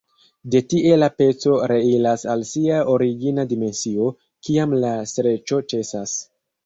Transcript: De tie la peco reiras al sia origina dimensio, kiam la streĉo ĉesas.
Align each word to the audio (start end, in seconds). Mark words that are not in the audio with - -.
De 0.53 0.59
tie 0.69 0.95
la 1.01 1.09
peco 1.21 1.51
reiras 1.71 2.25
al 2.35 2.45
sia 2.53 2.79
origina 2.95 3.45
dimensio, 3.55 4.09
kiam 4.49 4.75
la 4.85 4.95
streĉo 5.13 5.61
ĉesas. 5.75 6.17